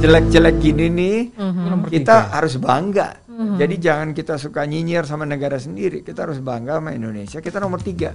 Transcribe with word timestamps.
jelek-jelek 0.00 0.56
gini 0.58 0.86
nih, 0.88 1.16
Nomor 1.36 1.92
kita 1.92 2.26
tiga. 2.26 2.32
harus 2.32 2.54
bangga. 2.56 3.08
Jadi 3.30 3.74
jangan 3.80 4.12
kita 4.12 4.36
suka 4.36 4.68
nyinyir 4.68 5.08
sama 5.08 5.24
negara 5.24 5.56
sendiri. 5.56 6.04
Kita 6.04 6.28
harus 6.28 6.44
bangga 6.44 6.76
sama 6.76 6.92
Indonesia. 6.92 7.40
Kita 7.40 7.56
nomor 7.56 7.80
tiga. 7.80 8.12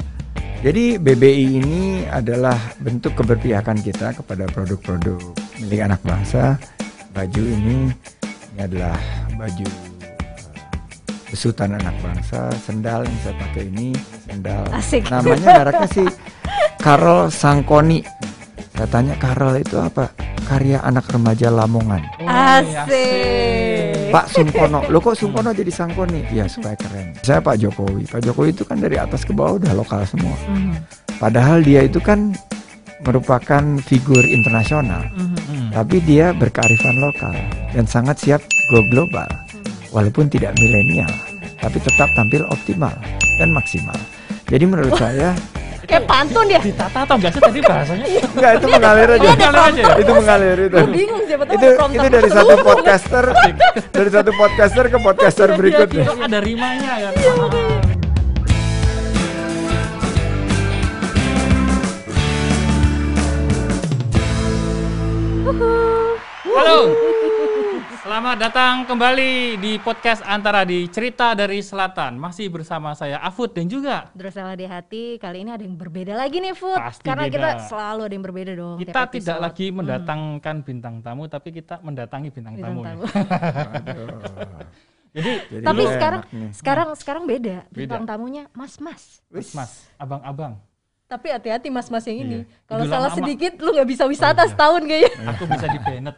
Jadi 0.62 0.98
BBI 1.02 1.46
ini 1.62 2.06
adalah 2.06 2.58
bentuk 2.78 3.13
keberpihakan 3.18 3.82
kita 3.82 4.13
kepada 4.18 4.46
produk-produk 4.50 5.18
milik 5.62 5.82
anak 5.82 6.02
bangsa. 6.06 6.58
Baju 7.13 7.41
ini 7.41 7.89
ini 8.54 8.59
adalah 8.61 8.97
baju 9.33 9.65
eh, 9.65 10.13
besutan 11.29 11.73
anak 11.73 11.93
bangsa. 12.05 12.49
Sendal 12.61 13.05
yang 13.05 13.17
saya 13.25 13.36
pakai 13.49 13.63
ini 13.65 13.97
sendal. 14.25 14.65
Asik. 14.73 15.09
Namanya 15.09 15.65
mereknya 15.65 15.89
sih 15.89 16.07
Karel 16.86 17.33
Sangkoni. 17.33 18.05
Saya 18.76 18.88
tanya 18.92 19.16
Karel 19.16 19.64
itu 19.64 19.80
apa? 19.80 20.12
Karya 20.46 20.84
anak 20.84 21.08
remaja 21.10 21.48
Lamongan. 21.48 22.04
Oh, 22.21 22.28
Asik. 22.28 24.12
Pak 24.12 24.32
Sungkono, 24.32 24.84
lo 24.91 24.99
kok 24.99 25.16
Sungkono 25.16 25.55
jadi 25.55 25.72
Sangkoni? 25.72 26.27
Ya 26.30 26.45
supaya 26.45 26.76
keren. 26.76 27.16
Saya 27.23 27.40
Pak 27.40 27.55
Jokowi. 27.58 28.04
Pak 28.05 28.22
Jokowi 28.22 28.52
itu 28.52 28.68
kan 28.68 28.77
dari 28.77 28.99
atas 28.99 29.23
ke 29.23 29.32
bawah 29.32 29.58
udah 29.58 29.72
lokal 29.73 30.04
semua. 30.04 30.35
Mhm. 30.52 30.76
Padahal 31.18 31.63
dia 31.63 31.88
itu 31.88 31.98
kan 31.98 32.35
merupakan 33.02 33.63
figur 33.84 34.22
internasional, 34.22 35.04
Mhm. 35.13 35.35
Hmm. 35.40 35.70
tapi 35.71 36.04
dia 36.04 36.32
berkearifan 36.32 36.96
lokal 36.99 37.35
dan 37.71 37.85
sangat 37.88 38.20
siap 38.20 38.41
go 38.71 38.84
global. 38.91 39.27
Walaupun 39.91 40.27
tidak 40.27 40.52
milenial, 40.60 41.12
tapi 41.60 41.80
tetap 41.80 42.12
tampil 42.13 42.44
optimal 42.52 42.91
dan 43.40 43.55
maksimal. 43.55 43.96
Jadi 44.52 44.63
menurut 44.68 44.96
saya, 44.99 45.32
Kayak 45.85 46.03
pantun 46.09 46.45
ya. 46.49 46.59
Ditata 46.59 46.99
atau 47.05 47.16
enggak 47.16 47.31
sih 47.38 47.41
tadi 47.41 47.59
bahasanya? 47.62 48.05
enggak 48.09 48.52
itu 48.57 48.67
mengalir 48.67 49.09
aja. 49.13 49.30
Mengalir 49.30 49.62
aja 49.62 49.81
ya? 49.81 49.95
itu 50.02 50.12
mengalir 50.17 50.57
itu. 50.57 50.77
Gue 50.77 50.89
bingung 50.89 51.21
siapa 51.30 51.43
tahu 51.45 51.55
itu 51.55 51.67
itu 51.93 52.07
dari 52.09 52.30
satu 52.34 52.55
podcaster 52.66 53.26
dari 53.93 54.09
satu 54.09 54.31
podcaster 54.34 54.85
ke 54.90 54.98
podcaster 54.98 55.48
berikutnya. 55.54 56.04
Itu 56.10 56.13
ada 56.18 56.40
rimanya 56.41 56.93
kan. 56.99 57.13
Halo. 66.56 66.79
Selamat 68.06 68.38
datang 68.38 68.85
kembali 68.85 69.57
di 69.57 69.81
podcast 69.81 70.22
antara 70.22 70.61
di 70.61 70.85
Cerita 70.94 71.34
dari 71.34 71.57
Selatan. 71.57 72.22
Masih 72.22 72.53
bersama 72.53 72.94
saya 72.94 73.17
Afud 73.17 73.50
dan 73.50 73.66
juga 73.66 74.13
Drosela 74.13 74.53
di 74.53 74.69
hati 74.69 75.17
kali 75.17 75.41
ini 75.41 75.50
ada 75.50 75.66
yang 75.66 75.73
berbeda 75.73 76.13
lagi 76.13 76.38
nih 76.38 76.53
Food 76.53 76.78
Pasti 76.78 77.01
karena 77.01 77.25
beda. 77.25 77.33
kita 77.33 77.50
selalu 77.66 78.01
ada 78.06 78.13
yang 78.13 78.25
berbeda 78.29 78.51
dong 78.53 78.78
kita 78.78 79.01
tidak 79.09 79.38
lagi 79.41 79.73
mendatangkan 79.73 80.56
bintang 80.61 81.01
tamu 81.01 81.25
tapi 81.25 81.50
kita 81.50 81.81
mendatangi 81.81 82.29
bintang, 82.29 82.53
Bintang 82.53 82.73
tamu. 82.78 82.81
ya. 82.85 82.85
tamu. 82.85 83.03
Jadi 85.17 85.31
Jadi 85.50 85.66
Tapi 85.66 85.83
sekarang 85.89 86.22
sekarang 86.53 86.88
sekarang 86.94 87.23
beda. 87.25 87.57
Beda. 87.73 87.73
Bintang 87.73 88.06
tamunya 88.06 88.45
mas-mas. 88.53 89.25
Mas, 89.33 89.50
Mas, 89.57 89.72
abang-abang. 89.97 90.61
Tapi 91.06 91.29
hati-hati 91.29 91.69
mas-mas 91.69 92.01
yang 92.09 92.17
ini. 92.17 92.38
Iya. 92.41 92.66
Kalau 92.66 92.84
salah 92.84 93.13
lama-lama. 93.13 93.17
sedikit 93.22 93.53
lu 93.61 93.69
nggak 93.78 93.89
bisa 93.94 94.03
wisata 94.09 94.41
Oh, 94.41 94.41
iya. 94.41 94.50
setahun 94.50 94.81
kayaknya. 94.84 95.11
Aku 95.29 95.44
bisa 95.45 95.66
di 95.69 95.79
Bennett. 95.79 96.17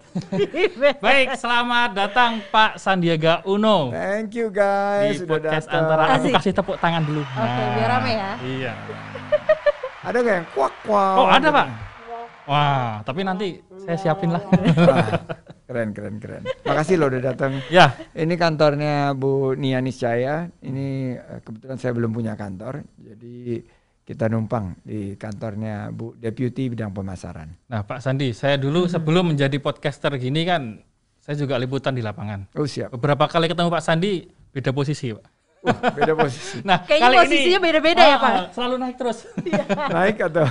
Baik, 1.04 1.28
selamat 1.36 1.90
datang 1.92 2.32
Pak 2.48 2.80
Sandiaga 2.80 3.44
Uno 3.44 3.92
Thank 3.92 4.40
you 4.40 4.48
di 4.48 4.56
guys 4.56 5.20
sudah 5.20 5.28
podcast 5.28 5.68
datang. 5.68 5.84
antara 5.84 6.04
aku 6.08 6.16
Asik. 6.24 6.34
kasih 6.40 6.54
tepuk 6.56 6.78
tangan 6.80 7.04
dulu. 7.04 7.20
Oke, 7.20 7.64
biar 7.76 7.90
rame 7.92 8.12
ya. 8.16 8.32
Iya. 8.40 8.74
Ada 10.08 10.18
nggak 10.18 10.36
yang 10.40 10.48
kuak 10.56 10.74
kuak? 10.82 11.16
Oh, 11.20 11.28
ada, 11.28 11.48
Pak. 11.52 11.68
Wah, 12.48 13.04
tapi 13.04 13.28
nanti 13.28 13.48
saya 13.84 14.00
siapin 14.00 14.32
lah. 14.32 14.40
Keren 15.68 15.92
keren 15.92 16.16
keren. 16.16 16.48
Makasih 16.64 16.96
loh 16.96 17.12
udah 17.12 17.20
datang. 17.28 17.60
ya, 17.68 17.92
Ini 18.16 18.40
kantornya 18.40 19.12
Bu 19.12 19.52
Nia 19.52 19.84
Niscaya. 19.84 20.48
Ini 20.64 20.88
eh, 21.12 21.40
kebetulan 21.44 21.76
saya 21.76 21.92
belum 21.92 22.16
punya 22.16 22.40
kantor, 22.40 22.88
jadi 22.96 23.68
kita 24.08 24.32
numpang 24.32 24.72
di 24.88 25.20
kantornya 25.20 25.92
Bu 25.92 26.16
Deputi 26.16 26.72
Bidang 26.72 26.96
Pemasaran. 26.96 27.52
nah 27.68 27.84
Pak 27.84 28.00
Sandi, 28.00 28.32
saya 28.32 28.56
dulu 28.56 28.88
sebelum 28.88 29.36
menjadi 29.36 29.60
podcaster 29.60 30.16
gini 30.16 30.48
kan, 30.48 30.80
saya 31.20 31.36
juga 31.36 31.60
liputan 31.60 31.92
di 31.92 32.00
lapangan. 32.00 32.48
Oh 32.56 32.64
siap. 32.64 32.96
Beberapa 32.96 33.28
kali 33.28 33.52
ketemu 33.52 33.68
Pak 33.68 33.84
Sandi, 33.84 34.24
beda 34.56 34.72
posisi, 34.72 35.12
Pak. 35.12 35.26
Wah, 35.60 35.92
beda 35.92 36.14
posisi. 36.16 36.64
Nah, 36.70 36.88
Kayaknya 36.88 37.04
kali 37.04 37.16
posisinya 37.20 37.60
beda-beda 37.60 38.00
ya, 38.00 38.16
Ah, 38.16 38.20
Pak? 38.24 38.34
Selalu 38.56 38.76
naik 38.80 38.96
terus. 38.96 39.18
Naik 40.00 40.18
atau 40.24 40.46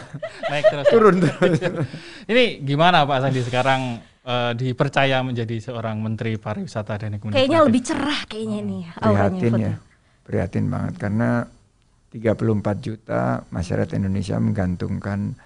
naik 0.52 0.64
terus. 0.68 0.86
turun 0.92 1.14
terus? 1.24 1.56
Ini 2.30 2.44
gimana 2.60 3.08
Pak 3.08 3.18
Sandi 3.24 3.40
sekarang 3.40 3.80
eh, 4.20 4.52
dipercaya 4.52 5.24
menjadi 5.24 5.56
seorang 5.64 5.96
Menteri 6.04 6.36
Pariwisata 6.36 7.08
dan 7.08 7.16
Ekonomi 7.16 7.32
Kayaknya 7.32 7.60
lebih 7.64 7.80
cerah 7.80 8.20
kayaknya 8.28 8.60
nih 8.60 8.82
auranya 9.00 9.40
Prihatin 9.40 9.52
ya, 9.56 9.74
prihatin 10.28 10.64
banget 10.68 10.94
karena 11.00 11.28
34 12.16 12.80
juta 12.80 13.44
masyarakat 13.52 13.92
Indonesia 14.00 14.40
menggantungkan 14.40 15.36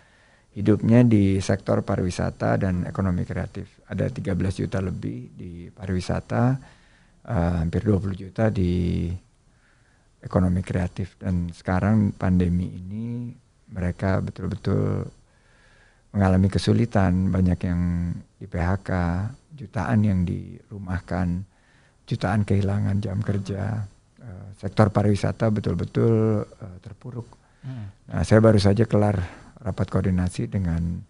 hidupnya 0.54 1.03
di 1.03 1.42
sektor 1.42 1.82
pariwisata 1.82 2.62
dan 2.62 2.86
ekonomi 2.86 3.26
kreatif. 3.26 3.82
Ada 3.91 4.06
13 4.06 4.62
juta 4.62 4.78
lebih 4.78 5.34
di 5.34 5.66
pariwisata, 5.70 6.42
eh, 7.26 7.54
hampir 7.59 7.82
20 7.82 8.14
juta 8.14 8.54
di 8.54 9.10
ekonomi 10.22 10.62
kreatif 10.62 11.19
dan 11.19 11.50
sekarang 11.50 12.14
pandemi 12.14 12.70
ini 12.70 13.34
mereka 13.72 14.20
betul-betul 14.22 15.09
mengalami 16.10 16.50
kesulitan, 16.50 17.30
banyak 17.30 17.60
yang 17.66 17.82
di 18.38 18.47
PHK, 18.47 18.91
jutaan 19.54 20.00
yang 20.03 20.26
dirumahkan, 20.26 21.47
jutaan 22.06 22.42
kehilangan 22.42 22.98
jam 22.98 23.22
kerja. 23.22 23.86
Eh, 24.30 24.48
sektor 24.54 24.94
pariwisata 24.94 25.50
betul-betul 25.50 26.46
eh, 26.46 26.76
terpuruk. 26.78 27.26
Hmm. 27.66 27.91
Nah, 28.14 28.22
saya 28.22 28.38
baru 28.38 28.56
saja 28.62 28.86
kelar 28.86 29.18
rapat 29.60 29.86
koordinasi 29.91 30.46
dengan 30.46 31.02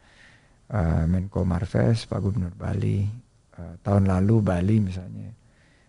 eh, 0.72 1.04
Menko 1.04 1.44
Marves, 1.44 2.08
Pak 2.08 2.18
Gubernur 2.18 2.54
Bali. 2.56 3.04
Eh, 3.60 3.74
tahun 3.84 4.08
lalu 4.08 4.36
Bali 4.40 4.76
misalnya 4.80 5.28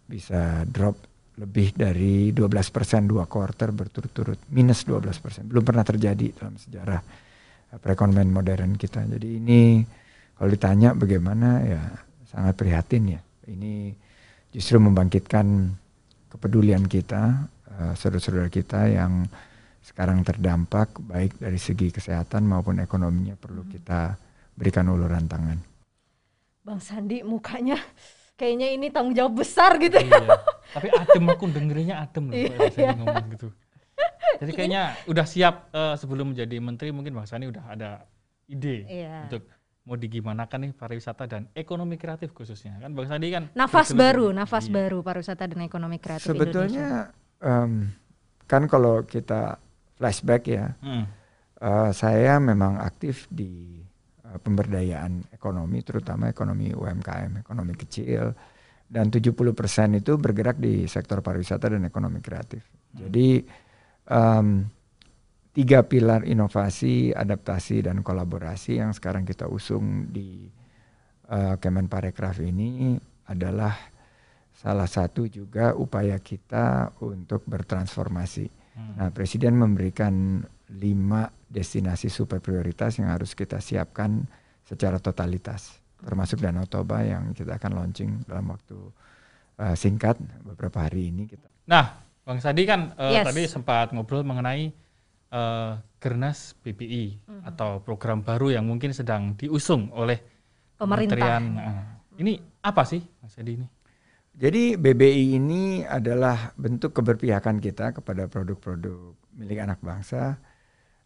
bisa 0.05 0.67
drop 0.67 1.07
lebih 1.39 1.71
dari 1.73 2.35
12% 2.35 3.07
dua 3.07 3.25
quarter 3.25 3.71
berturut-turut 3.71 4.51
minus 4.51 4.83
12%. 4.83 5.47
Belum 5.47 5.63
pernah 5.63 5.87
terjadi 5.87 6.35
dalam 6.35 6.59
sejarah 6.59 7.01
eh, 7.71 7.79
perekonomian 7.79 8.29
modern 8.29 8.75
kita. 8.75 9.07
Jadi 9.07 9.39
ini 9.39 9.81
kalau 10.35 10.49
ditanya 10.51 10.91
bagaimana 10.91 11.49
ya 11.63 11.81
sangat 12.27 12.53
prihatin 12.59 13.15
ya. 13.15 13.21
Ini 13.47 13.95
justru 14.51 14.77
membangkitkan 14.77 15.79
kepedulian 16.31 16.87
kita, 16.87 17.45
eh, 17.67 17.93
saudara-saudara 17.93 18.47
kita 18.47 18.87
yang 18.87 19.27
sekarang 19.81 20.21
terdampak 20.21 20.93
baik 21.01 21.41
dari 21.41 21.57
segi 21.57 21.89
kesehatan 21.89 22.45
maupun 22.45 22.77
ekonominya 22.79 23.33
perlu 23.35 23.65
kita 23.65 24.15
berikan 24.53 24.87
uluran 24.87 25.25
tangan. 25.25 25.57
Bang 26.61 26.77
Sandi 26.77 27.25
mukanya 27.25 27.75
kayaknya 28.37 28.77
ini 28.77 28.93
tanggung 28.93 29.17
jawab 29.17 29.41
besar 29.41 29.81
gitu 29.81 29.97
ya. 29.97 30.05
Iya. 30.07 30.37
Tapi 30.71 30.87
adem 30.93 31.25
aku 31.27 31.45
dengerinnya 31.49 32.05
adem 32.05 32.29
loh 32.29 32.37
Iya, 32.37 32.55
Sandi 32.69 32.95
ngomong 33.01 33.27
gitu. 33.35 33.47
Jadi 34.41 34.51
kayaknya 34.53 34.83
udah 35.09 35.25
siap 35.25 35.55
eh, 35.73 35.95
sebelum 35.97 36.31
menjadi 36.33 36.55
menteri 36.61 36.89
mungkin 36.93 37.17
Bang 37.17 37.25
Sandi 37.27 37.49
udah 37.49 37.65
ada 37.65 38.05
ide 38.45 38.85
Iya. 38.85 39.25
untuk 39.27 39.49
mau 39.91 39.99
digimanakan 39.99 40.59
nih 40.63 40.71
pariwisata 40.71 41.27
dan 41.27 41.51
ekonomi 41.51 41.99
kreatif 41.99 42.31
khususnya 42.31 42.79
kan 42.79 42.95
Bang 42.95 43.11
Sandi 43.11 43.27
kan 43.27 43.51
Nafas 43.51 43.91
baru, 43.91 44.31
nafas 44.31 44.71
Iya. 44.71 44.79
baru 44.79 45.03
pariwisata 45.03 45.51
dan 45.51 45.59
ekonomi 45.59 45.99
kreatif 45.99 46.31
Indonesia. 46.31 46.47
Sebetulnya 46.47 46.87
em, 47.43 47.91
kan 48.47 48.71
kalau 48.71 49.03
kita 49.03 49.59
flashback 49.99 50.47
ya, 50.47 50.71
Hmm. 50.79 51.03
eh, 51.59 51.91
saya 51.91 52.39
memang 52.39 52.79
aktif 52.79 53.27
di 53.27 53.83
eh, 54.23 54.39
pemberdayaan 54.39 55.27
ekonomi, 55.35 55.83
terutama 55.83 56.31
ekonomi 56.31 56.71
UMKM, 56.71 57.43
ekonomi 57.43 57.75
kecil, 57.75 58.31
dan 58.87 59.11
70% 59.11 59.43
itu 59.93 60.15
bergerak 60.15 60.55
di 60.55 60.87
sektor 60.87 61.19
pariwisata 61.19 61.67
dan 61.67 61.83
ekonomi 61.83 62.23
kreatif. 62.23 62.63
Jadi 62.95 63.43
em, 64.07 64.47
tiga 65.51 65.83
pilar 65.83 66.23
inovasi, 66.23 67.11
adaptasi, 67.11 67.83
dan 67.83 67.99
kolaborasi 68.03 68.79
yang 68.79 68.95
sekarang 68.95 69.27
kita 69.27 69.51
usung 69.51 70.07
di 70.11 70.47
eh, 71.27 71.55
Kemenparekraf 71.59 72.39
ini 72.39 72.95
adalah 73.27 73.75
salah 74.51 74.87
satu 74.87 75.27
juga 75.27 75.75
upaya 75.75 76.19
kita 76.19 76.95
untuk 77.03 77.43
bertransformasi. 77.47 78.45
Hmm. 78.75 78.93
Nah, 78.95 79.09
Presiden 79.11 79.59
memberikan 79.59 80.43
lima 80.71 81.27
destinasi 81.51 82.07
super 82.07 82.39
prioritas 82.39 82.95
yang 82.99 83.11
harus 83.11 83.35
kita 83.35 83.59
siapkan 83.59 84.23
secara 84.63 85.03
totalitas, 85.03 85.83
termasuk 85.99 86.39
Danau 86.39 86.63
Toba 86.63 87.03
yang 87.03 87.35
kita 87.35 87.59
akan 87.59 87.71
launching 87.75 88.23
dalam 88.23 88.55
waktu 88.55 88.79
eh, 89.59 89.75
singkat 89.75 90.15
beberapa 90.47 90.87
hari 90.87 91.11
ini 91.11 91.27
kita. 91.27 91.47
Nah, 91.67 92.07
Bang 92.23 92.39
Sandi 92.39 92.63
kan 92.63 92.95
eh, 92.95 93.19
Yes. 93.19 93.27
tadi 93.27 93.43
sempat 93.51 93.91
ngobrol 93.91 94.23
mengenai 94.23 94.71
eh, 95.31 95.71
Gernas 96.01 96.53
BPI 96.59 97.23
Mhm. 97.25 97.41
atau 97.47 97.79
program 97.81 98.21
baru 98.21 98.51
yang 98.53 98.67
mungkin 98.67 98.91
sedang 98.91 99.33
diusung 99.39 99.89
oleh 99.95 100.19
Pemerintah. 100.81 101.13
Kementerian, 101.13 101.43
eh, 101.61 101.83
Ini 102.21 102.33
apa 102.61 102.83
sih 102.85 103.01
Mas 103.21 103.37
Edi 103.39 103.57
ini? 103.57 103.67
Jadi 104.35 104.77
BBI 104.77 105.37
ini 105.37 105.81
adalah 105.83 106.53
bentuk 106.55 106.93
keberpihakan 106.95 107.57
kita 107.61 107.91
kepada 107.93 108.25
produk-produk 108.25 109.15
milik 109.35 109.59
anak 109.61 109.79
bangsa. 109.81 110.37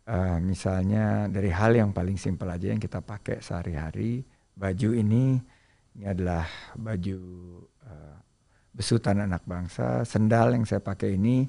Uh, 0.06 0.38
misalnya 0.38 1.26
dari 1.26 1.50
hal 1.50 1.74
yang 1.74 1.90
paling 1.90 2.14
simpel 2.14 2.46
aja 2.46 2.70
yang 2.70 2.78
kita 2.78 3.02
pakai 3.02 3.42
sehari-hari, 3.42 4.22
baju 4.54 4.90
ini 4.94 5.42
ini 5.96 6.04
adalah 6.06 6.46
baju 6.78 7.20
uh, 7.88 8.16
besutan 8.76 9.24
anak 9.26 9.42
bangsa. 9.48 10.06
Sendal 10.06 10.54
yang 10.54 10.68
saya 10.68 10.84
pakai 10.84 11.16
ini, 11.16 11.48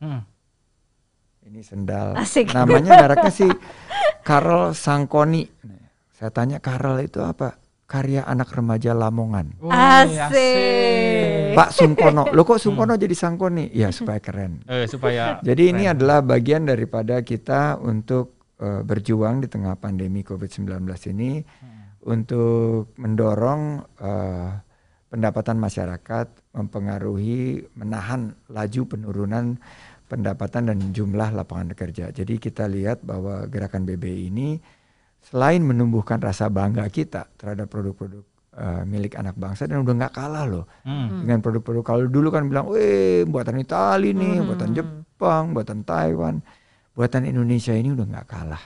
hmm. 0.00 0.22
Ini 1.50 1.66
sendal. 1.66 2.14
Asik. 2.14 2.54
Namanya 2.54 2.94
mereknya 3.02 3.32
sih 3.34 3.50
Karel 4.22 4.70
Sangkoni. 4.70 5.50
Saya 6.14 6.30
tanya 6.30 6.62
Karel 6.62 7.10
itu 7.10 7.18
apa? 7.26 7.58
karya 7.90 8.22
anak 8.22 8.54
remaja 8.54 8.94
Lamongan. 8.94 9.58
Oh, 9.58 9.74
asik. 9.74 11.58
Pak 11.58 11.74
Sungkono. 11.74 12.30
Lo 12.30 12.46
kok 12.46 12.62
Sungkono 12.62 12.94
hmm. 12.94 13.02
jadi 13.02 13.14
Sangkoni? 13.18 13.66
Ya 13.74 13.90
supaya 13.90 14.22
keren. 14.22 14.62
Eh, 14.70 14.86
supaya. 14.86 15.42
Jadi 15.42 15.66
keren. 15.66 15.74
ini 15.74 15.84
adalah 15.90 16.22
bagian 16.22 16.70
daripada 16.70 17.18
kita 17.26 17.82
untuk 17.82 18.46
uh, 18.62 18.86
berjuang 18.86 19.42
di 19.42 19.50
tengah 19.50 19.74
pandemi 19.74 20.22
COVID-19 20.22 20.86
ini 21.10 21.42
hmm. 21.42 22.06
untuk 22.06 22.94
mendorong 22.94 23.82
uh, 23.98 24.54
pendapatan 25.10 25.58
masyarakat 25.58 26.26
mempengaruhi 26.54 27.74
menahan 27.74 28.38
laju 28.46 28.86
penurunan 28.86 29.58
pendapatan 30.10 30.74
dan 30.74 30.78
jumlah 30.90 31.30
lapangan 31.30 31.70
kerja. 31.78 32.10
Jadi 32.10 32.42
kita 32.42 32.66
lihat 32.66 33.06
bahwa 33.06 33.46
gerakan 33.46 33.86
BBI 33.86 34.26
ini 34.26 34.58
selain 35.22 35.62
menumbuhkan 35.62 36.18
rasa 36.18 36.50
bangga 36.50 36.82
kita 36.90 37.30
terhadap 37.38 37.70
produk-produk 37.70 38.26
uh, 38.58 38.82
milik 38.82 39.14
anak 39.14 39.38
bangsa 39.38 39.70
dan 39.70 39.86
udah 39.86 39.94
nggak 39.94 40.14
kalah 40.16 40.44
loh 40.48 40.64
hmm. 40.82 41.22
dengan 41.22 41.38
produk-produk 41.38 41.84
kalau 41.86 42.02
dulu 42.10 42.34
kan 42.34 42.50
bilang, 42.50 42.66
weh 42.66 43.22
buatan 43.22 43.62
Italia 43.62 44.10
nih, 44.10 44.34
hmm. 44.42 44.46
buatan 44.50 44.70
Jepang, 44.74 45.44
buatan 45.54 45.80
Taiwan, 45.86 46.42
buatan 46.90 47.22
Indonesia 47.30 47.72
ini 47.76 47.94
udah 47.94 48.06
nggak 48.10 48.26
kalah. 48.26 48.64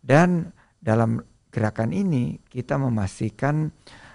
Dan 0.00 0.48
dalam 0.80 1.20
gerakan 1.52 1.92
ini 1.92 2.40
kita 2.48 2.80
memastikan 2.80 3.68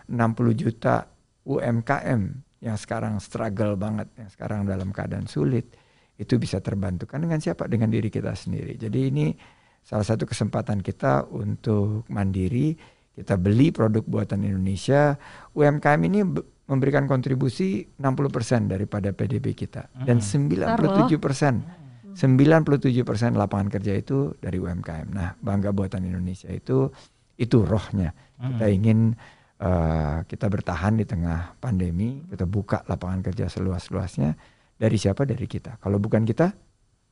60 0.09 0.17
juta 0.57 1.05
UMKM 1.45 2.21
yang 2.61 2.77
sekarang 2.77 3.17
struggle 3.17 3.73
banget, 3.75 4.07
yang 4.17 4.29
sekarang 4.29 4.69
dalam 4.69 4.93
keadaan 4.93 5.25
sulit, 5.25 5.73
itu 6.21 6.37
bisa 6.37 6.61
terbantukan 6.61 7.17
dengan 7.17 7.41
siapa? 7.41 7.65
Dengan 7.65 7.89
diri 7.89 8.13
kita 8.13 8.37
sendiri. 8.37 8.77
Jadi 8.77 8.99
ini 9.09 9.33
salah 9.81 10.05
satu 10.05 10.29
kesempatan 10.29 10.85
kita 10.85 11.25
untuk 11.33 12.05
mandiri, 12.13 12.77
kita 13.17 13.41
beli 13.41 13.73
produk 13.73 14.05
buatan 14.05 14.45
Indonesia. 14.45 15.17
UMKM 15.57 16.01
ini 16.05 16.21
memberikan 16.69 17.09
kontribusi 17.09 17.83
60% 17.97 18.69
daripada 18.69 19.09
PDB 19.11 19.57
kita 19.57 19.89
dan 20.05 20.21
97 20.23 21.17
persen 21.17 21.81
97 22.11 23.07
persen 23.07 23.39
lapangan 23.39 23.71
kerja 23.71 23.95
itu 23.95 24.35
dari 24.39 24.59
UMKM. 24.59 25.07
Nah, 25.15 25.31
bangga 25.39 25.71
buatan 25.71 26.03
Indonesia 26.03 26.51
itu 26.51 26.91
itu 27.39 27.57
rohnya. 27.63 28.11
Kita 28.35 28.67
ingin 28.67 29.15
uh, 29.63 30.21
kita 30.27 30.51
bertahan 30.51 30.99
di 30.99 31.05
tengah 31.07 31.55
pandemi, 31.57 32.21
kita 32.27 32.43
buka 32.43 32.83
lapangan 32.85 33.31
kerja 33.31 33.47
seluas-luasnya. 33.47 34.35
Dari 34.81 34.97
siapa? 34.97 35.29
Dari 35.29 35.45
kita. 35.45 35.77
Kalau 35.77 36.01
bukan 36.01 36.25
kita, 36.25 36.49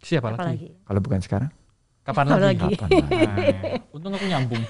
siapa 0.02 0.34
lagi? 0.34 0.42
lagi? 0.42 0.70
Kalau 0.90 1.00
bukan 1.06 1.22
sekarang, 1.22 1.54
Kapan 2.02 2.26
lagi? 2.26 2.42
lagi? 2.42 2.74
Kapan 2.74 2.90
lagi? 2.90 3.22
Nah, 3.22 3.94
untung 3.96 4.14
aku 4.18 4.26
nyambung. 4.26 4.64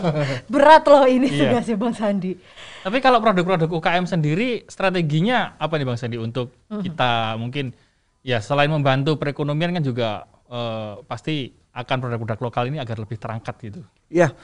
Berat 0.52 0.84
loh 0.84 1.08
ini 1.08 1.32
iya. 1.32 1.48
tugasnya 1.48 1.76
Bang 1.80 1.96
Sandi. 1.96 2.36
Tapi 2.84 2.98
kalau 3.00 3.24
produk-produk 3.24 3.72
UKM 3.72 4.04
sendiri 4.04 4.68
strateginya 4.68 5.56
apa 5.56 5.80
nih 5.80 5.86
Bang 5.88 5.96
Sandi 5.96 6.20
untuk 6.20 6.52
uh-huh. 6.68 6.84
kita 6.84 7.40
mungkin 7.40 7.72
ya 8.20 8.44
selain 8.44 8.68
membantu 8.68 9.16
perekonomian 9.16 9.72
kan 9.80 9.80
juga 9.80 10.28
uh, 10.52 11.00
pasti 11.08 11.56
akan 11.72 11.96
produk-produk 12.04 12.38
lokal 12.44 12.68
ini 12.68 12.76
agar 12.76 13.00
lebih 13.00 13.16
terangkat 13.16 13.56
gitu. 13.64 13.80
Iya. 14.12 14.36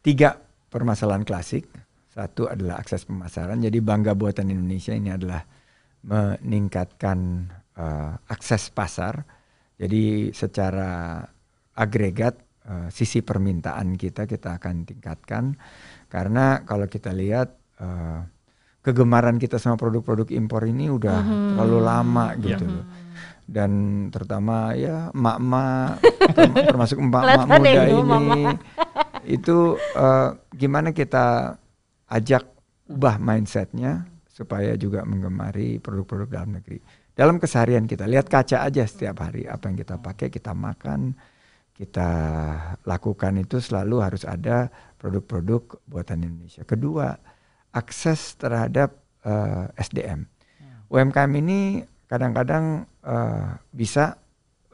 Tiga 0.00 0.40
permasalahan 0.72 1.28
klasik. 1.28 1.68
Satu 2.08 2.48
adalah 2.48 2.80
akses 2.80 3.04
pemasaran. 3.04 3.60
Jadi 3.60 3.76
bangga 3.84 4.16
buatan 4.16 4.48
Indonesia 4.48 4.96
ini 4.96 5.12
adalah 5.12 5.44
meningkatkan 6.04 7.50
uh, 7.76 8.16
akses 8.28 8.72
pasar. 8.72 9.24
Jadi 9.80 10.34
secara 10.36 11.24
agregat 11.72 12.36
uh, 12.68 12.88
sisi 12.92 13.24
permintaan 13.24 13.96
kita 13.96 14.28
kita 14.28 14.60
akan 14.60 14.84
tingkatkan 14.84 15.56
karena 16.12 16.66
kalau 16.68 16.84
kita 16.84 17.16
lihat 17.16 17.56
uh, 17.80 18.20
kegemaran 18.84 19.40
kita 19.40 19.56
sama 19.56 19.80
produk-produk 19.80 20.28
impor 20.32 20.68
ini 20.68 20.92
udah 20.92 21.18
-huh. 21.20 21.48
terlalu 21.56 21.78
lama 21.80 22.26
gitu 22.40 22.64
loh. 22.64 22.86
Dan 23.50 23.72
terutama 24.14 24.78
ya 24.78 25.10
emak-emak 25.10 25.98
termasuk 26.70 26.96
emak-emak 27.02 27.46
muda 27.48 27.82
ini 27.88 28.02
mama. 28.04 28.36
itu 29.26 29.76
uh, 29.98 30.38
gimana 30.54 30.94
kita 30.94 31.58
ajak 32.08 32.46
ubah 32.90 33.22
mindsetnya 33.22 34.09
supaya 34.30 34.78
juga 34.78 35.02
menggemari 35.02 35.82
produk-produk 35.82 36.28
dalam 36.30 36.50
negeri. 36.62 36.78
Dalam 37.12 37.36
keseharian 37.36 37.84
kita 37.84 38.06
lihat 38.06 38.30
kaca 38.30 38.64
aja 38.64 38.86
setiap 38.86 39.26
hari 39.26 39.44
apa 39.44 39.68
yang 39.68 39.76
kita 39.76 39.98
pakai 40.00 40.32
kita 40.32 40.54
makan 40.54 41.18
kita 41.80 42.10
lakukan 42.84 43.40
itu 43.40 43.56
selalu 43.56 44.04
harus 44.04 44.28
ada 44.28 44.68
produk-produk 45.00 45.80
buatan 45.88 46.28
Indonesia. 46.28 46.60
Kedua, 46.68 47.16
akses 47.72 48.36
terhadap 48.36 49.00
uh, 49.24 49.64
eh, 49.72 49.80
SDM. 49.80 50.28
UMKM 50.92 51.32
ini 51.40 51.80
kadang-kadang 52.04 52.84
uh, 53.00 53.56
bisa 53.72 54.20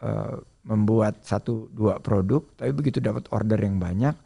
uh, 0.03 0.43
membuat 0.67 1.23
satu 1.23 1.71
dua 1.71 2.03
produk, 2.03 2.43
tapi 2.59 2.75
begitu 2.75 2.99
dapat 2.99 3.31
order 3.31 3.63
yang 3.63 3.79
banyak, 3.79 4.17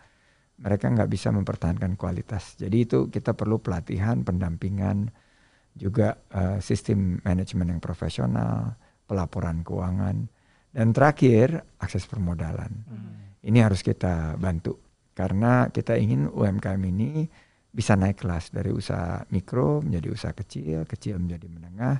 mereka 0.60 0.92
nggak 0.92 1.10
bisa 1.10 1.32
mempertahankan 1.32 1.96
kualitas. 1.96 2.56
Jadi 2.60 2.76
itu 2.84 2.98
kita 3.08 3.32
perlu 3.32 3.58
pelatihan, 3.60 4.20
pendampingan, 4.20 5.08
juga 5.72 6.20
uh, 6.34 6.58
sistem 6.60 7.22
manajemen 7.24 7.76
yang 7.76 7.80
profesional, 7.80 8.76
pelaporan 9.08 9.64
keuangan 9.64 10.28
dan 10.70 10.88
terakhir, 10.94 11.64
akses 11.80 12.06
permodalan. 12.06 12.70
Hmm. 12.86 13.40
Ini 13.40 13.64
harus 13.64 13.80
kita 13.80 14.36
bantu 14.36 14.76
karena 15.16 15.72
kita 15.72 15.96
ingin 15.96 16.28
UMKM 16.28 16.82
ini 16.86 17.26
bisa 17.70 17.94
naik 17.94 18.22
kelas 18.22 18.50
dari 18.50 18.74
usaha 18.74 19.22
mikro 19.30 19.80
menjadi 19.80 20.08
usaha 20.10 20.34
kecil, 20.34 20.84
kecil 20.84 21.18
menjadi 21.18 21.46
menengah. 21.48 21.96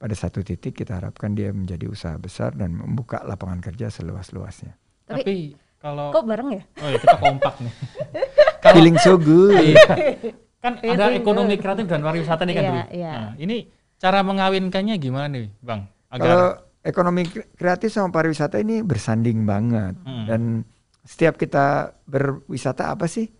Pada 0.00 0.16
satu 0.16 0.40
titik 0.40 0.80
kita 0.80 0.96
harapkan 0.96 1.36
dia 1.36 1.52
menjadi 1.52 1.84
usaha 1.84 2.16
besar 2.16 2.56
dan 2.56 2.72
membuka 2.72 3.20
lapangan 3.20 3.60
kerja 3.60 3.92
seluas-luasnya. 3.92 4.72
Tapi, 5.04 5.20
Tapi 5.20 5.36
kalau 5.80 6.12
kok 6.12 6.28
bareng 6.28 6.48
ya? 6.52 6.62
Oh 6.84 6.88
ya 6.92 6.98
kita 7.00 7.16
kompak 7.16 7.54
nih. 7.64 7.72
kalau, 8.62 8.74
Feeling 8.76 8.96
so 9.00 9.16
good. 9.16 9.56
Iya. 9.56 9.88
kan 10.64 10.76
ada 10.76 11.16
ekonomi 11.16 11.56
kreatif 11.56 11.88
dan 11.88 12.04
pariwisata 12.04 12.44
nih 12.44 12.54
kan 12.54 12.62
iya, 12.62 12.68
dulu. 12.68 12.82
Iya. 12.92 13.12
Nah, 13.16 13.30
ini 13.40 13.56
cara 13.96 14.20
mengawinkannya 14.20 14.94
gimana 15.00 15.26
nih, 15.32 15.48
Bang? 15.64 15.88
Agar 16.12 16.20
kalau 16.28 16.48
ekonomi 16.84 17.22
kreatif 17.56 17.96
sama 17.96 18.12
pariwisata 18.12 18.60
ini 18.60 18.84
bersanding 18.84 19.48
banget 19.48 19.96
hmm. 20.04 20.24
dan 20.28 20.68
setiap 21.08 21.40
kita 21.40 21.96
berwisata 22.04 22.92
apa 22.92 23.08
sih? 23.08 23.32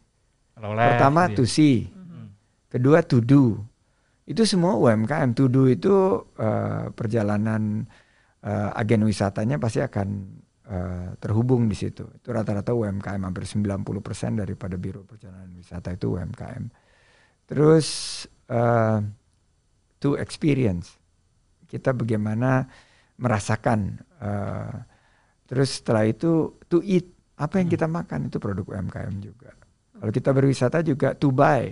Oleh, 0.60 0.96
Pertama 0.96 1.28
iya. 1.28 1.36
to 1.36 1.44
see, 1.44 1.92
hmm. 1.92 2.32
kedua 2.72 3.04
to 3.04 3.20
do. 3.20 3.60
Itu 4.24 4.48
semua 4.48 4.80
UMKM. 4.80 5.36
To 5.36 5.44
do 5.48 5.68
itu 5.68 6.24
uh, 6.24 6.88
perjalanan 6.96 7.84
uh, 8.44 8.70
agen 8.80 9.04
wisatanya 9.04 9.60
pasti 9.60 9.84
akan 9.84 10.40
uh, 10.70 11.18
terhubung 11.18 11.66
di 11.66 11.74
situ. 11.74 12.06
Itu 12.16 12.30
rata-rata 12.30 12.70
UMKM 12.70 13.20
hampir 13.26 13.44
90% 13.44 14.40
daripada 14.40 14.78
biro 14.78 15.02
perjalanan 15.02 15.50
wisata 15.58 15.90
itu 15.92 16.14
UMKM. 16.14 16.64
Terus 17.50 17.88
uh, 18.48 19.02
to 19.98 20.14
experience. 20.16 20.94
Kita 21.66 21.90
bagaimana 21.90 22.66
merasakan. 23.18 23.98
Uh, 24.22 24.86
terus 25.50 25.82
setelah 25.82 26.06
itu 26.06 26.56
to 26.70 26.80
eat 26.86 27.10
apa 27.36 27.58
yang 27.58 27.68
kita 27.68 27.90
makan 27.90 28.30
itu 28.30 28.38
produk 28.38 28.64
UMKM 28.64 29.14
juga. 29.18 29.50
Kalau 30.00 30.12
kita 30.14 30.30
berwisata 30.32 30.80
juga 30.80 31.12
to 31.12 31.34
buy 31.34 31.68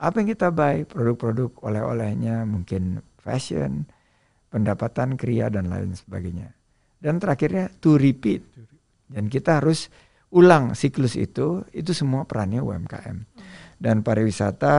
apa 0.00 0.14
yang 0.16 0.28
kita 0.32 0.48
buy 0.48 0.88
produk-produk 0.88 1.60
oleh-olehnya 1.60 2.48
mungkin 2.48 3.04
fashion, 3.20 3.84
pendapatan 4.48 5.20
kriya 5.20 5.52
dan 5.52 5.68
lain 5.68 5.92
sebagainya. 5.92 6.56
Dan 7.00 7.16
terakhirnya 7.16 7.72
to 7.80 7.96
repeat 7.96 8.44
dan 9.10 9.26
kita 9.26 9.58
harus 9.58 9.90
ulang 10.30 10.78
siklus 10.78 11.18
itu 11.18 11.66
itu 11.74 11.90
semua 11.90 12.22
perannya 12.22 12.62
UMKM 12.62 13.18
dan 13.82 14.06
pariwisata 14.06 14.74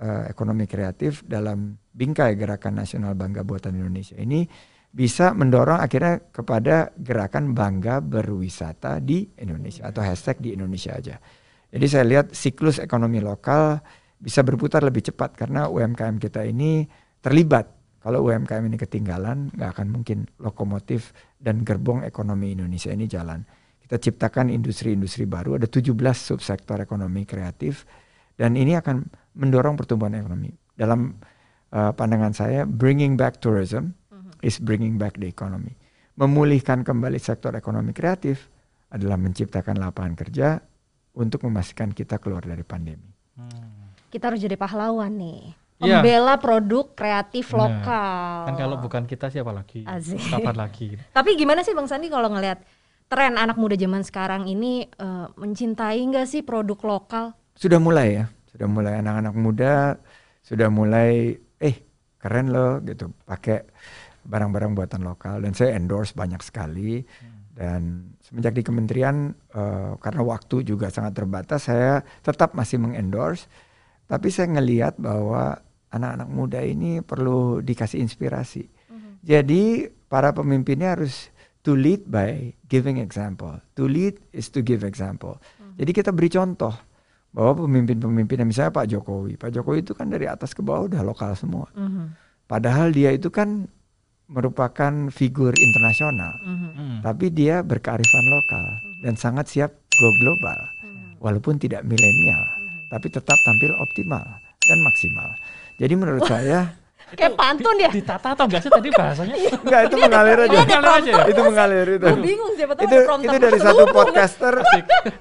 uh, 0.00 0.24
ekonomi 0.32 0.64
kreatif 0.64 1.20
dalam 1.28 1.76
bingkai 1.92 2.32
gerakan 2.40 2.80
nasional 2.80 3.12
bangga 3.12 3.44
buatan 3.44 3.76
Indonesia 3.76 4.16
ini 4.16 4.48
bisa 4.96 5.36
mendorong 5.36 5.76
akhirnya 5.76 6.32
kepada 6.32 6.96
gerakan 6.96 7.52
bangga 7.52 8.00
berwisata 8.00 8.96
di 9.04 9.28
Indonesia 9.36 9.84
atau 9.84 10.00
hashtag 10.00 10.40
di 10.40 10.56
Indonesia 10.56 10.96
aja. 10.96 11.20
Jadi 11.68 11.84
saya 11.84 12.04
lihat 12.08 12.32
siklus 12.32 12.80
ekonomi 12.80 13.20
lokal 13.20 13.76
bisa 14.16 14.40
berputar 14.40 14.80
lebih 14.80 15.04
cepat 15.04 15.36
karena 15.36 15.68
UMKM 15.68 16.16
kita 16.16 16.48
ini 16.48 16.88
terlibat. 17.20 17.75
Kalau 18.06 18.22
UMKM 18.22 18.62
ini 18.70 18.78
ketinggalan, 18.78 19.50
nggak 19.50 19.70
akan 19.74 19.90
mungkin 19.90 20.30
lokomotif 20.38 21.10
dan 21.42 21.66
gerbong 21.66 22.06
ekonomi 22.06 22.54
Indonesia 22.54 22.94
ini 22.94 23.10
jalan. 23.10 23.42
Kita 23.82 23.98
ciptakan 23.98 24.46
industri-industri 24.46 25.26
baru, 25.26 25.58
ada 25.58 25.66
17 25.66 25.90
subsektor 26.14 26.78
ekonomi 26.78 27.26
kreatif, 27.26 27.82
dan 28.38 28.54
ini 28.54 28.78
akan 28.78 29.10
mendorong 29.34 29.74
pertumbuhan 29.74 30.14
ekonomi. 30.22 30.54
Dalam 30.78 31.18
uh, 31.74 31.90
pandangan 31.98 32.30
saya, 32.30 32.62
bringing 32.62 33.18
back 33.18 33.42
tourism 33.42 33.90
is 34.38 34.62
bringing 34.62 35.02
back 35.02 35.18
the 35.18 35.26
economy. 35.26 35.74
Memulihkan 36.14 36.86
kembali 36.86 37.18
sektor 37.18 37.58
ekonomi 37.58 37.90
kreatif 37.90 38.46
adalah 38.94 39.18
menciptakan 39.18 39.82
lapangan 39.82 40.14
kerja 40.14 40.62
untuk 41.18 41.42
memastikan 41.42 41.90
kita 41.90 42.22
keluar 42.22 42.46
dari 42.46 42.62
pandemi. 42.62 43.10
Kita 44.14 44.30
harus 44.30 44.38
jadi 44.38 44.54
pahlawan 44.54 45.10
nih. 45.10 45.65
Iya. 45.76 46.00
Pembela 46.00 46.40
produk 46.40 46.88
kreatif 46.96 47.52
Benar. 47.52 47.60
lokal. 47.60 48.36
Kan 48.48 48.54
kalau 48.56 48.76
bukan 48.80 49.02
kita 49.04 49.28
siapa 49.28 49.52
lagi? 49.52 49.84
Asik. 49.84 50.20
Kapan 50.32 50.56
lagi? 50.56 50.96
Tapi 51.16 51.36
gimana 51.36 51.60
sih 51.60 51.76
Bang 51.76 51.84
Sandi 51.84 52.08
kalau 52.08 52.32
ngelihat 52.32 52.64
tren 53.12 53.36
anak 53.36 53.60
muda 53.60 53.76
zaman 53.76 54.00
sekarang 54.00 54.48
ini 54.48 54.88
eh, 54.88 55.26
mencintai 55.36 56.00
nggak 56.00 56.26
sih 56.26 56.40
produk 56.40 56.80
lokal? 56.80 57.36
Sudah 57.52 57.76
mulai 57.76 58.24
ya, 58.24 58.24
sudah 58.56 58.68
mulai 58.72 59.04
anak-anak 59.04 59.34
muda 59.36 60.00
sudah 60.46 60.70
mulai 60.70 61.34
eh 61.58 61.76
keren 62.22 62.54
loh 62.54 62.78
gitu 62.86 63.10
pakai 63.26 63.66
barang-barang 64.22 64.78
buatan 64.78 65.02
lokal 65.02 65.42
dan 65.42 65.52
saya 65.58 65.74
endorse 65.74 66.14
banyak 66.14 66.38
sekali 66.38 67.02
dan 67.52 68.14
semenjak 68.22 68.54
di 68.54 68.62
kementerian 68.62 69.34
eh, 69.34 69.92
karena 69.98 70.22
waktu 70.22 70.62
juga 70.62 70.88
sangat 70.88 71.18
terbatas 71.18 71.66
saya 71.66 72.06
tetap 72.22 72.54
masih 72.54 72.78
mengendorse 72.78 73.50
tapi 74.06 74.30
saya 74.30 74.54
ngelihat 74.54 75.02
bahwa 75.02 75.58
anak-anak 75.96 76.28
muda 76.28 76.60
ini 76.62 77.00
perlu 77.00 77.64
dikasih 77.64 78.00
inspirasi. 78.04 78.68
Jadi 79.26 79.90
para 80.06 80.30
pemimpinnya 80.30 80.94
harus 80.94 81.34
to 81.66 81.74
lead 81.74 82.06
by 82.06 82.54
giving 82.70 83.02
example. 83.02 83.58
To 83.74 83.90
lead 83.90 84.22
is 84.30 84.54
to 84.54 84.62
give 84.62 84.86
example. 84.86 85.42
Jadi 85.74 85.90
kita 85.90 86.14
beri 86.14 86.30
contoh 86.30 86.72
bahwa 87.34 87.66
pemimpin-pemimpin 87.66 88.46
misalnya 88.46 88.70
Pak 88.70 88.86
Jokowi. 88.86 89.34
Pak 89.34 89.50
Jokowi 89.50 89.82
itu 89.82 89.92
kan 89.98 90.06
dari 90.06 90.30
atas 90.30 90.54
ke 90.54 90.62
bawah 90.62 90.86
udah 90.86 91.02
lokal 91.02 91.34
semua. 91.34 91.66
Padahal 92.46 92.94
dia 92.94 93.10
itu 93.10 93.34
kan 93.34 93.66
merupakan 94.30 95.10
figur 95.10 95.50
internasional. 95.58 96.32
Hmm. 96.46 97.02
Tapi 97.02 97.34
dia 97.34 97.66
berkearifan 97.66 98.26
lokal 98.30 98.64
dan 99.02 99.18
sangat 99.18 99.50
siap 99.50 99.74
go 99.98 100.08
global. 100.22 100.58
Walaupun 101.16 101.58
tidak 101.58 101.82
milenial, 101.82 102.44
tapi 102.92 103.10
tetap 103.10 103.34
tampil 103.42 103.74
optimal 103.82 104.45
dan 104.66 104.78
maksimal. 104.82 105.30
Jadi 105.76 105.94
menurut 105.94 106.24
saya 106.26 106.74
Kayak 107.14 107.38
pantun 107.38 107.76
ya. 107.78 107.86
Ditata 107.86 108.34
atau 108.34 108.50
enggak 108.50 108.66
sih 108.66 108.70
tadi 108.74 108.90
bahasanya? 108.90 109.34
enggak 109.62 109.80
itu 109.86 109.96
mengalir 110.02 110.38
aja. 110.42 110.58
Mengalir 110.58 110.90
aja 110.90 111.10
ya? 111.14 111.24
itu 111.30 111.40
mengalir 111.46 111.86
itu. 111.86 112.06
Gue 112.10 112.18
bingung 112.18 112.52
siapa 112.58 112.72
tahu 112.74 112.82
itu 112.82 112.96
itu 113.30 113.36
dari 113.38 113.58
satu 113.62 113.84
podcaster 113.94 114.54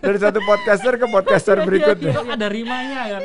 dari 0.01 0.17
satu 0.17 0.39
podcaster 0.41 0.93
ke 0.97 1.05
podcaster 1.05 1.57
berikutnya. 1.61 2.13
Itu 2.17 2.21
ada 2.25 2.47
rimanya 2.49 3.01
kan. 3.05 3.21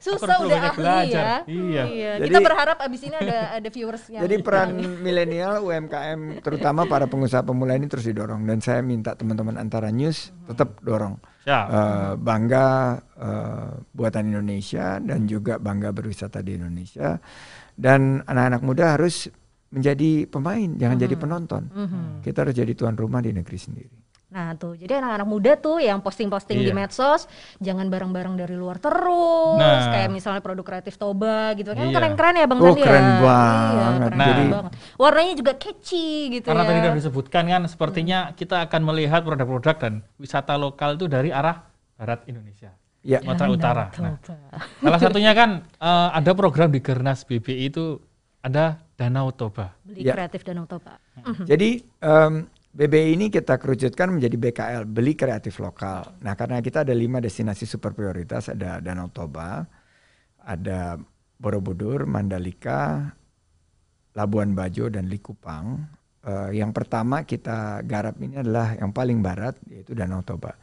Ah, 0.00 0.02
ah, 0.02 0.08
ah. 0.08 0.16
Susah 0.16 0.36
udah 0.40 0.58
ahli 0.58 0.76
belajar. 0.76 1.22
ya. 1.22 1.36
Iya. 1.44 1.82
Jadi- 2.16 2.26
Kita 2.26 2.38
berharap 2.40 2.76
abis 2.80 3.00
ini 3.02 3.14
ada 3.14 3.38
ada 3.54 3.68
viewers 3.68 4.04
yang 4.08 4.22
Jadi 4.22 4.34
peran 4.40 4.68
milenial 4.98 5.60
UMKM 5.60 6.20
terutama 6.40 6.84
para 6.84 7.04
pengusaha 7.04 7.40
pemula 7.40 7.72
ini 7.72 7.84
terus 7.84 8.02
didorong 8.02 8.42
dan 8.42 8.58
saya 8.58 8.80
minta 8.80 9.12
teman-teman 9.12 9.54
antara 9.54 9.88
news 9.90 10.32
tetap 10.46 10.80
dorong 10.80 11.20
Siap. 11.40 11.66
Eh, 11.66 12.12
bangga 12.16 12.68
eh, 13.14 13.70
buatan 13.90 14.24
Indonesia 14.26 14.96
dan 14.98 15.24
juga 15.24 15.56
bangga 15.56 15.88
berwisata 15.90 16.40
di 16.40 16.54
Indonesia 16.54 17.20
dan 17.74 18.20
anak-anak 18.22 18.60
muda 18.60 18.96
harus 18.96 19.28
menjadi 19.68 20.26
pemain 20.26 20.68
jangan 20.74 20.96
jadi 20.98 21.14
penonton 21.14 21.62
kita 22.20 22.42
harus 22.42 22.54
jadi 22.54 22.72
tuan 22.72 22.92
rumah 22.92 23.20
di 23.20 23.30
negeri 23.30 23.54
sendiri 23.54 23.99
Nah 24.30 24.54
tuh, 24.54 24.78
jadi 24.78 25.02
anak-anak 25.02 25.26
muda 25.26 25.52
tuh 25.54 25.82
yang 25.82 25.98
posting-posting 25.98 26.62
di 26.62 26.70
Iya. 26.70 26.78
medsos, 26.78 27.26
jangan 27.58 27.90
barang-barang 27.90 28.38
dari 28.38 28.54
luar 28.54 28.78
terus, 28.78 29.58
Nah. 29.58 29.90
kayak 29.90 30.06
misalnya 30.06 30.38
produk 30.38 30.62
kreatif 30.62 30.94
Toba 30.94 31.50
gitu 31.54 31.74
kan 31.74 31.82
Iya. 31.82 31.94
keren-keren 31.98 32.34
ya 32.38 32.46
Bang 32.46 32.62
Oh, 32.62 32.70
Sandi 32.70 32.78
ya. 32.78 32.86
keren 32.86 33.02
Iya, 33.02 33.18
banget. 33.18 34.00
keren 34.06 34.20
Jadi- 34.22 34.50
banget. 34.54 34.72
Warnanya 34.94 35.34
juga 35.34 35.52
catchy 35.58 36.08
gitu 36.30 36.46
Karena 36.46 36.62
ya. 36.62 36.68
tadi 36.70 36.78
sudah 36.78 36.94
disebutkan 36.94 37.42
kan, 37.44 37.62
sepertinya 37.66 38.18
kita 38.32 38.56
akan 38.64 38.80
melihat 38.86 39.20
produk-produk 39.20 39.76
dan 39.76 39.92
wisata 40.14 40.54
lokal 40.54 40.94
itu 40.94 41.10
dari 41.10 41.34
arah 41.34 41.66
barat 41.98 42.22
Indonesia, 42.24 42.70
ya 43.02 43.18
Sumatera 43.18 43.48
Utara. 43.50 43.84
Nah, 43.98 44.14
Toba. 44.22 44.58
salah 44.78 45.00
satunya 45.10 45.34
kan 45.34 45.50
eh, 45.74 46.08
ada 46.14 46.30
program 46.32 46.70
di 46.70 46.78
Gernas 46.78 47.26
BBI 47.26 47.66
itu 47.66 47.98
ada 48.40 48.78
Danau 48.94 49.34
Toba. 49.34 49.74
Beli 49.82 50.06
Ya. 50.06 50.14
kreatif 50.14 50.46
Danau 50.46 50.64
Toba. 50.64 51.02
Jadi 51.42 51.82
em, 51.98 52.46
BBI 52.70 53.18
ini 53.18 53.26
kita 53.34 53.58
kerucutkan 53.58 54.14
menjadi 54.14 54.36
BKL, 54.38 54.82
beli 54.86 55.18
kreatif 55.18 55.58
lokal. 55.58 56.14
Nah 56.22 56.38
karena 56.38 56.62
kita 56.62 56.86
ada 56.86 56.94
lima 56.94 57.18
destinasi 57.18 57.66
super 57.66 57.90
prioritas, 57.90 58.46
ada 58.46 58.78
Danau 58.78 59.10
Toba, 59.10 59.66
ada 60.38 60.94
Borobudur, 61.34 62.06
Mandalika, 62.06 63.10
Labuan 64.14 64.54
Bajo 64.54 64.86
dan 64.86 65.10
Likupang. 65.10 65.82
Eh, 66.22 66.62
yang 66.62 66.70
pertama 66.70 67.26
kita 67.26 67.82
garap 67.82 68.14
ini 68.22 68.38
adalah 68.38 68.78
yang 68.78 68.94
paling 68.94 69.18
barat 69.18 69.58
yaitu 69.66 69.98
Danau 69.98 70.22
Toba. 70.22 70.54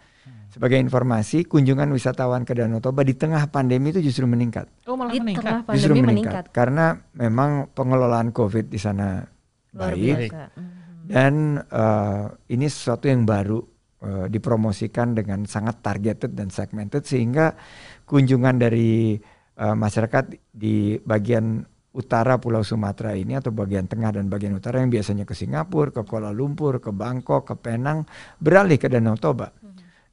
Sebagai 0.47 0.79
informasi, 0.79 1.43
kunjungan 1.43 1.91
wisatawan 1.91 2.47
ke 2.47 2.55
Danau 2.55 2.79
Toba 2.79 3.03
di 3.03 3.19
tengah 3.19 3.51
pandemi 3.51 3.91
itu 3.91 3.99
justru 3.99 4.23
meningkat. 4.23 4.71
Oh 4.87 4.95
malah 4.95 5.11
Di 5.11 5.19
meningkat. 5.19 5.43
tengah 5.43 5.75
justru 5.75 5.91
meningkat. 5.99 6.07
meningkat. 6.07 6.43
Karena 6.55 6.95
memang 7.19 7.67
pengelolaan 7.75 8.31
COVID 8.31 8.71
di 8.71 8.79
sana 8.79 9.27
Luar 9.75 9.91
baik. 9.91 10.31
biasa. 10.31 10.76
Dan 11.07 11.55
eh, 11.63 12.25
ini 12.51 12.67
sesuatu 12.67 13.07
yang 13.07 13.23
baru 13.23 13.63
eh, 14.03 14.25
dipromosikan 14.27 15.15
dengan 15.15 15.47
sangat 15.47 15.79
targeted 15.79 16.35
dan 16.35 16.51
segmented 16.51 17.07
sehingga 17.07 17.55
kunjungan 18.03 18.59
dari 18.59 19.15
eh, 19.55 19.75
masyarakat 19.75 20.35
di 20.51 20.99
bagian 20.99 21.63
utara 21.97 22.37
Pulau 22.37 22.61
Sumatera 22.61 23.17
ini 23.17 23.33
atau 23.33 23.49
bagian 23.49 23.89
tengah 23.89 24.13
dan 24.13 24.29
bagian 24.29 24.53
utara 24.53 24.77
yang 24.83 24.93
biasanya 24.93 25.25
ke 25.25 25.33
Singapura, 25.33 25.89
ke 25.89 26.05
Kuala 26.05 26.29
Lumpur, 26.29 26.77
ke 26.77 26.93
Bangkok, 26.93 27.49
ke 27.49 27.55
Penang 27.57 28.05
beralih 28.37 28.77
ke 28.77 28.85
Danau 28.85 29.17
Toba. 29.17 29.49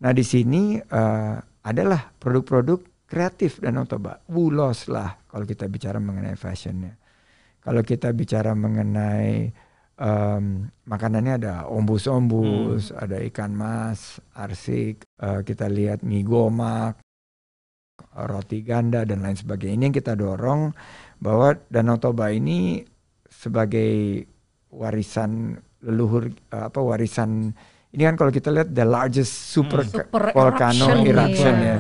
Nah 0.00 0.12
di 0.14 0.24
sini 0.24 0.80
eh, 0.80 1.36
adalah 1.64 2.00
produk-produk 2.16 3.04
kreatif 3.04 3.60
Danau 3.60 3.84
Toba, 3.84 4.16
wulos 4.32 4.88
lah 4.88 5.12
kalau 5.28 5.44
kita 5.44 5.68
bicara 5.68 6.00
mengenai 6.00 6.38
fashionnya. 6.40 6.96
Kalau 7.64 7.80
kita 7.80 8.12
bicara 8.12 8.52
mengenai 8.52 9.48
em, 9.98 10.68
makanannya 10.86 11.32
ada 11.38 11.54
ombus-ombus, 11.70 12.90
ada 12.94 13.20
ikan 13.30 13.54
mas, 13.54 14.18
arsik, 14.34 15.06
eh, 15.22 15.40
kita 15.46 15.70
lihat 15.70 16.02
mie 16.02 16.26
gomak, 16.26 16.98
roti 18.26 18.62
ganda 18.62 19.06
dan 19.06 19.22
lain 19.22 19.38
sebagainya. 19.38 19.74
Ini 19.74 19.84
yang 19.90 19.96
kita 19.96 20.14
dorong 20.18 20.74
bahwa 21.22 21.54
Danau 21.70 21.98
Toba 21.98 22.30
ini 22.34 22.82
sebagai 23.30 24.24
warisan 24.70 25.58
leluhur 25.84 26.30
eh, 26.30 26.64
apa 26.70 26.80
warisan 26.82 27.54
ini 27.94 28.02
kan 28.10 28.18
kalau 28.18 28.34
kita 28.34 28.50
lihat 28.50 28.74
the 28.74 28.82
largest 28.82 29.54
super, 29.54 29.86
Super 29.86 30.34
volcano 30.34 30.90
eruption, 30.90 31.06
eruption 31.06 31.54
iya. 31.62 31.70
ya. 31.70 31.76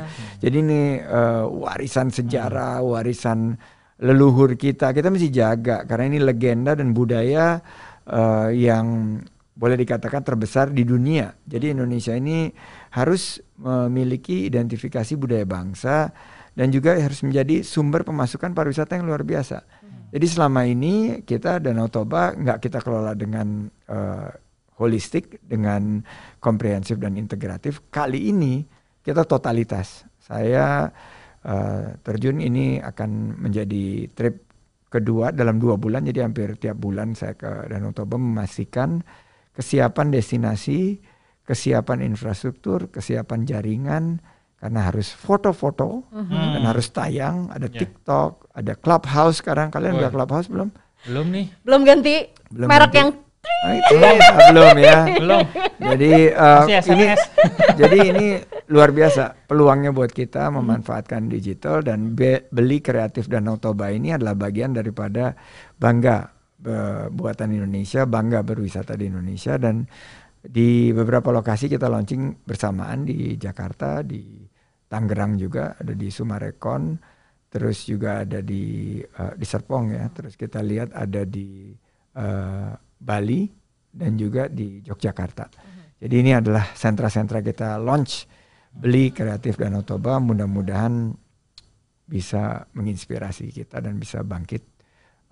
Jadi 0.46 0.56
ini 0.62 0.82
eh, 1.02 1.44
warisan 1.50 2.14
sejarah, 2.14 2.78
warisan 2.86 3.58
leluhur 3.98 4.54
kita. 4.54 4.94
Kita 4.94 5.10
mesti 5.10 5.28
jaga 5.34 5.82
karena 5.82 6.14
ini 6.14 6.18
legenda 6.22 6.78
dan 6.78 6.94
budaya 6.94 7.58
eh, 8.08 8.50
yang 8.58 9.18
boleh 9.54 9.78
dikatakan 9.78 10.26
terbesar 10.26 10.74
di 10.74 10.82
dunia. 10.82 11.30
Jadi 11.46 11.70
Indonesia 11.70 12.10
ini 12.12 12.50
harus 12.90 13.38
memiliki 13.54 14.50
identifikasi 14.50 15.14
budaya 15.14 15.46
bangsa 15.46 16.10
dan 16.58 16.74
juga 16.74 16.98
harus 16.98 17.22
menjadi 17.22 17.62
sumber 17.62 18.02
pemasukan 18.02 18.50
pariwisata 18.50 18.98
yang 18.98 19.06
luar 19.06 19.22
biasa. 19.22 19.62
Jadi 20.14 20.26
selama 20.30 20.62
ini 20.66 21.26
kita 21.26 21.58
Danau 21.58 21.90
Toba 21.90 22.34
nggak 22.34 22.62
kita 22.62 22.78
kelola 22.82 23.18
dengan 23.18 23.66
eh, 23.66 24.30
holistik, 24.78 25.42
dengan 25.42 26.02
komprehensif 26.38 26.98
dan 26.98 27.18
integratif. 27.18 27.82
Kali 27.90 28.30
ini 28.30 28.62
kita 29.02 29.26
totalitas. 29.26 30.06
Saya 30.22 30.90
eh, 31.42 31.98
terjun 32.02 32.38
ini 32.42 32.78
akan 32.78 33.38
menjadi 33.42 34.06
trip 34.14 34.43
kedua 34.94 35.34
dalam 35.34 35.58
dua 35.58 35.74
bulan. 35.74 36.06
Jadi 36.06 36.22
hampir 36.22 36.54
tiap 36.54 36.78
bulan 36.78 37.18
saya 37.18 37.34
ke 37.34 37.66
Danau 37.66 37.90
Toba 37.90 38.14
memastikan 38.14 39.02
kesiapan 39.50 40.14
destinasi, 40.14 41.02
kesiapan 41.42 42.06
infrastruktur, 42.06 42.94
kesiapan 42.94 43.42
jaringan, 43.42 44.22
karena 44.62 44.80
harus 44.88 45.10
foto-foto 45.10 46.06
dan 46.30 46.62
harus 46.62 46.88
tayang. 46.88 47.50
Ada 47.50 47.66
Ya. 47.68 47.82
TikTok, 47.82 48.54
ada 48.54 48.72
Clubhouse 48.78 49.42
sekarang. 49.42 49.74
Kalian 49.74 49.98
udah. 49.98 50.10
Clubhouse 50.14 50.46
belum? 50.46 50.70
Belum 51.04 51.26
nih, 51.28 51.46
Belum 51.60 51.84
ganti 51.84 52.16
Belum 52.48 52.64
merek 52.70 52.88
ganti. 52.88 52.98
yang 53.02 53.10
Ah, 53.64 53.72
itu 53.76 53.94
ah, 53.96 54.16
belum 54.52 54.76
ya. 54.80 54.98
belum. 55.20 55.40
Jadi 55.80 56.12
eh, 56.32 56.62
Masih 56.64 56.92
ini 56.96 57.06
jadi 57.80 57.98
ini 58.12 58.26
luar 58.72 58.90
biasa 58.92 59.48
peluangnya 59.48 59.92
buat 59.92 60.12
kita 60.12 60.48
memanfaatkan 60.48 61.28
digital 61.28 61.84
dan 61.84 62.16
be- 62.16 62.48
beli 62.48 62.80
kreatif 62.80 63.28
Danau 63.28 63.60
Toba 63.60 63.92
ini 63.92 64.16
adalah 64.16 64.32
bagian 64.32 64.72
daripada 64.72 65.36
bangga 65.76 66.32
be- 66.56 67.08
buatan 67.12 67.52
Indonesia, 67.52 68.08
bangga 68.08 68.40
berwisata 68.40 68.96
di 68.96 69.08
Indonesia 69.12 69.60
dan 69.60 69.84
di 70.44 70.92
beberapa 70.92 71.32
lokasi 71.32 71.72
kita 71.72 71.88
launching 71.88 72.44
bersamaan 72.44 73.08
di 73.08 73.36
Jakarta, 73.40 74.04
di 74.04 74.44
Tangerang 74.84 75.40
juga, 75.40 75.74
ada 75.80 75.96
di 75.96 76.12
Sumarekon, 76.12 77.00
terus 77.48 77.88
juga 77.88 78.22
ada 78.22 78.44
di 78.44 79.00
uh, 79.00 79.32
di 79.34 79.46
Serpong 79.48 79.96
ya, 79.96 80.04
terus 80.12 80.36
kita 80.36 80.60
lihat 80.60 80.92
ada 80.92 81.24
di 81.24 81.72
uh, 82.14 82.70
Bali 83.04 83.44
dan 83.92 84.16
juga 84.16 84.48
di 84.48 84.80
Yogyakarta. 84.80 85.52
Jadi 86.00 86.14
ini 86.16 86.32
adalah 86.32 86.72
sentra-sentra 86.72 87.44
kita 87.44 87.76
launch 87.76 88.24
beli 88.74 89.14
kreatif 89.14 89.54
Danau 89.54 89.84
Toba 89.86 90.18
mudah-mudahan 90.18 91.14
bisa 92.04 92.66
menginspirasi 92.74 93.48
kita 93.54 93.80
dan 93.80 93.96
bisa 93.96 94.20
bangkit 94.20 94.60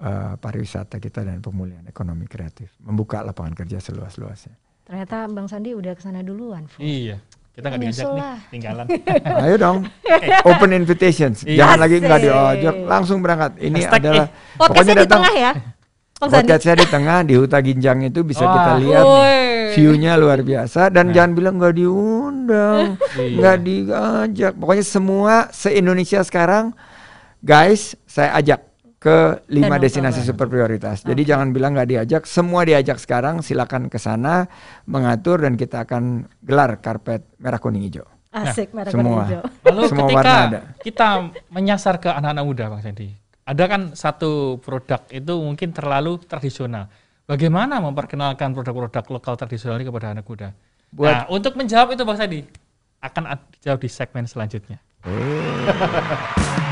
uh, 0.00 0.38
pariwisata 0.41 0.97
kita 0.97 1.26
dan 1.26 1.43
pemulihan 1.45 1.85
ekonomi 1.85 2.25
kreatif, 2.25 2.73
membuka 2.81 3.21
lapangan 3.21 3.52
kerja 3.52 3.83
seluas-luasnya. 3.83 4.57
Ternyata 4.87 5.29
Bang 5.29 5.47
Sandi 5.50 5.76
udah 5.76 5.93
ke 5.93 6.00
sana 6.00 6.25
duluan. 6.25 6.64
Fu. 6.71 6.81
Iya. 6.81 7.21
Kita 7.52 7.69
nggak 7.69 7.81
diajak 7.85 8.09
nih, 8.17 8.25
tinggalan. 8.49 8.87
Ayo 9.45 9.57
dong, 9.61 9.79
open 10.49 10.73
invitations, 10.73 11.45
Iya. 11.45 11.61
jangan 11.61 11.79
lagi 11.85 11.97
nggak 12.00 12.17
Asik. 12.17 12.29
diajak, 12.33 12.76
langsung 12.88 13.19
berangkat. 13.21 13.52
Ini 13.61 13.76
Hashtag 13.76 14.00
adalah 14.00 14.26
Podcastnya 14.57 14.95
di 14.97 15.09
tengah 15.12 15.35
ya, 15.37 15.52
Bang 16.23 16.31
Sandi. 16.31 16.47
Podcast 16.47 16.62
saya 16.62 16.76
di 16.79 16.87
tengah 16.87 17.19
di 17.23 17.35
Huta 17.35 17.59
Ginjang 17.59 17.99
itu 18.00 18.23
bisa 18.23 18.43
Wah. 18.43 18.55
kita 18.55 18.73
lihat 18.79 19.05
view-nya 19.73 20.14
luar 20.14 20.38
biasa 20.41 20.87
dan 20.87 21.11
Nah. 21.11 21.12
jangan 21.12 21.33
bilang 21.33 21.55
nggak 21.57 21.75
diundang, 21.75 22.85
Iya. 23.12 23.35
nggak 23.35 23.57
diajak. 23.61 24.52
Pokoknya 24.55 24.85
semua 24.85 25.35
se-Indonesia 25.50 26.23
sekarang 26.23 26.71
guys 27.41 27.99
saya 28.05 28.37
ajak 28.37 28.61
ke 28.97 29.19
lima 29.49 29.76
destinasi 29.76 30.23
super 30.23 30.47
prioritas. 30.47 31.02
Jadi 31.02 31.26
jangan 31.26 31.50
bilang 31.50 31.75
nggak 31.75 31.91
diajak, 31.91 32.23
semua 32.23 32.62
diajak 32.62 32.97
sekarang. 32.97 33.43
Silakan 33.43 33.91
ke 33.91 33.99
sana 33.99 34.47
mengatur 34.85 35.43
dan 35.43 35.59
kita 35.59 35.83
akan 35.83 36.23
gelar 36.38 36.79
karpet 36.79 37.26
merah 37.37 37.59
kuning 37.59 37.83
hijau. 37.83 38.07
Asik 38.31 38.71
merah 38.71 38.88
semua. 38.88 39.02
kuning 39.02 39.26
hijau. 39.26 39.43
Lalu 39.67 39.81
Semua 39.91 40.07
ketika 40.07 40.17
warna 40.17 40.38
ada. 40.47 40.61
kita 40.79 41.07
menyasar 41.49 41.99
ke 41.99 42.09
anak-anak 42.09 42.45
muda, 42.47 42.64
Bang 42.69 42.79
Sandy, 42.79 43.11
ada 43.43 43.65
kan 43.67 43.83
satu 43.93 44.63
produk 44.63 45.03
itu 45.11 45.33
mungkin 45.35 45.75
terlalu 45.75 46.23
tradisional. 46.23 46.87
Bagaimana 47.27 47.79
memperkenalkan 47.79 48.55
produk-produk 48.55 49.05
lokal 49.09 49.35
tradisional 49.39 49.79
ini 49.79 49.87
kepada 49.87 50.15
anak 50.15 50.27
muda? 50.27 50.55
Buat- 50.93 51.11
Nah, 51.11 51.23
untuk 51.33 51.55
menjawab 51.59 51.95
itu 51.95 52.03
Bang 52.05 52.19
Sandy, 52.19 52.45
akan 53.03 53.23
dijawab 53.59 53.81
di 53.83 53.91
segmen 53.91 54.25
selanjutnya. 54.27 54.79
Oh. 55.03 55.11